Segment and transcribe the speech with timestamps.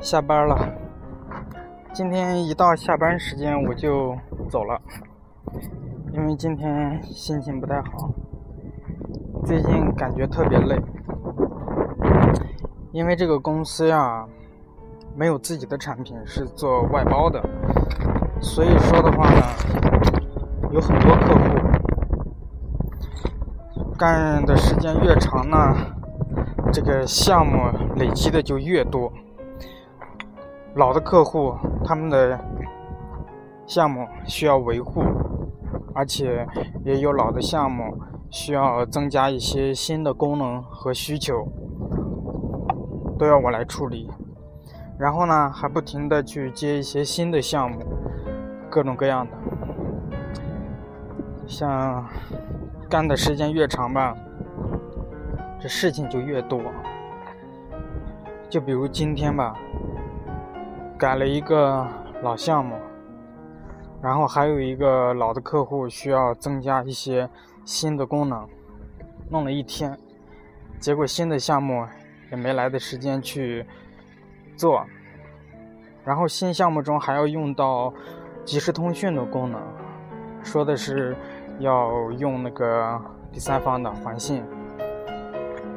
[0.00, 0.68] 下班了，
[1.92, 4.16] 今天一到下班时间我就
[4.48, 4.80] 走了，
[6.14, 8.08] 因为今天心情不太好，
[9.44, 10.80] 最近感觉特别累，
[12.92, 14.26] 因为这个公司呀
[15.14, 17.38] 没有自己的产品，是做外包的，
[18.40, 19.42] 所以说的话呢，
[20.72, 21.40] 有很多客户，
[23.98, 25.76] 干的时间越长呢，
[26.72, 29.12] 这个项目累积的就越多。
[30.74, 31.52] 老的客户，
[31.84, 32.38] 他们的
[33.66, 35.02] 项目需要维护，
[35.94, 36.46] 而且
[36.84, 37.98] 也有老的项目
[38.30, 41.44] 需要增加一些新的功能和需求，
[43.18, 44.08] 都要我来处理。
[44.96, 47.80] 然后呢，还不停的去接一些新的项目，
[48.70, 49.32] 各种各样的。
[51.48, 52.06] 像
[52.88, 54.16] 干的时间越长吧，
[55.58, 56.60] 这事情就越多。
[58.48, 59.52] 就比如今天吧。
[61.00, 61.88] 改了一个
[62.22, 62.76] 老项目，
[64.02, 67.26] 然后还有一个老的客户需要增加一些
[67.64, 68.46] 新的功能，
[69.30, 69.98] 弄了一天，
[70.78, 71.86] 结果新的项目
[72.30, 73.64] 也没来的时间去
[74.58, 74.84] 做，
[76.04, 77.90] 然后新项目中还要用到
[78.44, 79.58] 即时通讯的功能，
[80.42, 81.16] 说的是
[81.60, 83.00] 要用那个
[83.32, 84.44] 第三方的环信，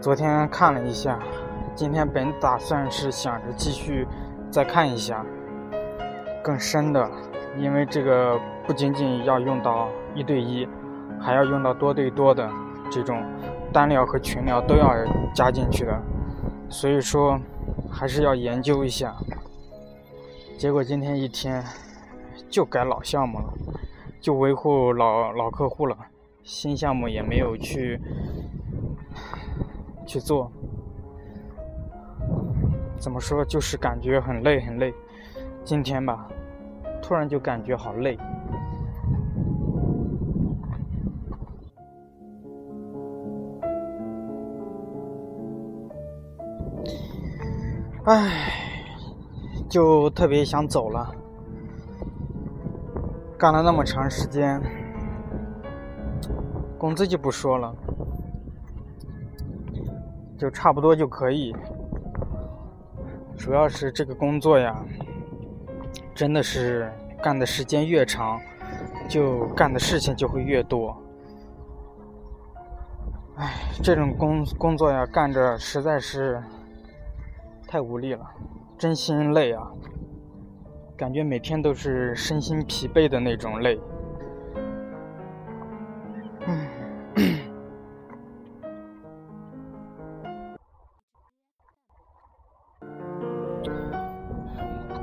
[0.00, 1.18] 昨天看了一下，
[1.74, 4.06] 今天本打算是想着继续。
[4.50, 5.24] 再看一下
[6.42, 7.10] 更深的，
[7.58, 10.66] 因为这个不仅仅要用到一对一，
[11.20, 12.50] 还要用到多对多的
[12.90, 13.22] 这种
[13.72, 14.94] 单聊和群聊都要
[15.34, 16.00] 加进去的，
[16.68, 17.38] 所以说
[17.90, 19.14] 还是要研究一下。
[20.56, 21.62] 结果今天一天
[22.48, 23.52] 就改老项目了，
[24.20, 25.96] 就维护老老客户了，
[26.42, 28.00] 新项目也没有去
[30.06, 30.50] 去做。
[32.98, 33.44] 怎么说？
[33.44, 34.92] 就是感觉很累，很累。
[35.64, 36.28] 今天吧，
[37.00, 38.18] 突然就感觉好累。
[48.04, 48.52] 唉，
[49.68, 51.14] 就特别想走了。
[53.38, 54.60] 干了那么长时间，
[56.76, 57.74] 工资就不说了，
[60.36, 61.54] 就差不多就可以。
[63.38, 64.84] 主要是这个工作呀，
[66.14, 68.38] 真的是干的时间越长，
[69.08, 70.94] 就干的事情就会越多。
[73.36, 76.42] 唉，这种工工作呀，干着实在是
[77.68, 78.28] 太无力了，
[78.76, 79.70] 真心累啊！
[80.96, 83.78] 感觉每天都是身心疲惫的那种累。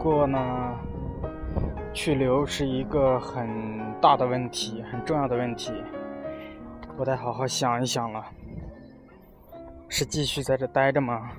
[0.05, 0.39] 不过呢，
[1.91, 3.49] 去留是一个很
[3.99, 5.73] 大的问题，很重要的问题。
[6.95, 8.23] 我得好好想一想了，
[9.89, 11.31] 是继续在这待着吗？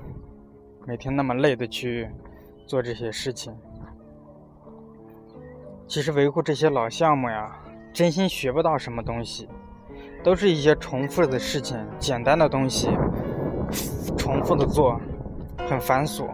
[0.85, 2.11] 每天那么累的去
[2.67, 3.55] 做这些事情。
[5.87, 7.57] 其实维护这些老项目呀，
[7.93, 9.49] 真心学不到什么东西，
[10.25, 12.89] 都是一些重复的事情，简单的东西，
[14.19, 15.01] 重复的做，
[15.69, 16.27] 很繁琐。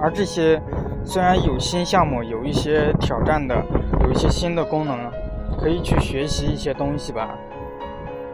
[0.00, 0.60] 而这些
[1.04, 3.54] 虽然有新项目，有一些挑战的，
[4.02, 5.10] 有一些新的功能，
[5.58, 7.36] 可以去学习一些东西吧。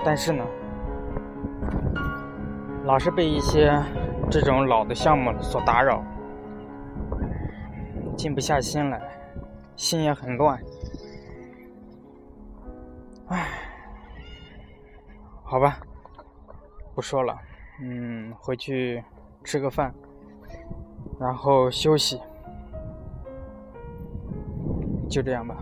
[0.04, 0.44] 但是呢，
[2.84, 3.72] 老是被一些
[4.30, 6.04] 这种老的项目所打扰，
[8.16, 9.00] 静不下心来，
[9.76, 10.60] 心也很乱。
[13.28, 13.48] 唉，
[15.42, 15.78] 好吧，
[16.94, 17.38] 不说了，
[17.80, 19.03] 嗯，回去
[19.42, 19.94] 吃个饭。
[21.24, 22.20] 然后休息，
[25.08, 25.56] 就这样吧，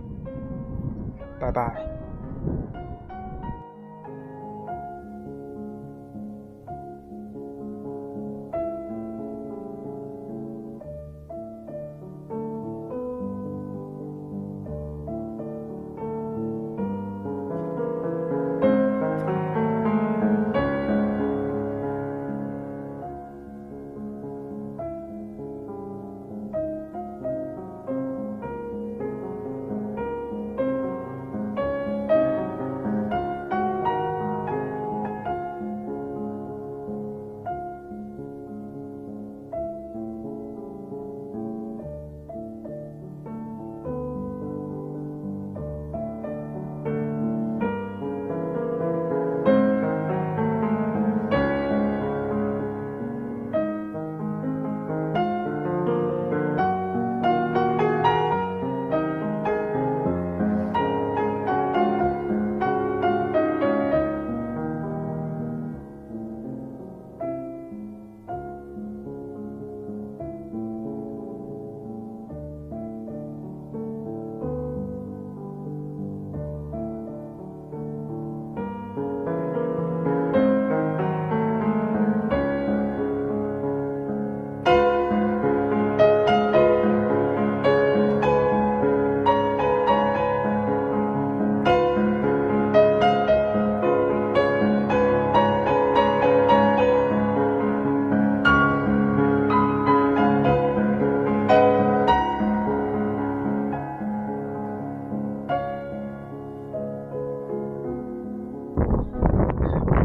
[1.38, 1.86] 拜拜。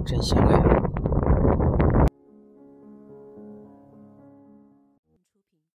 [0.07, 0.86] 真心累。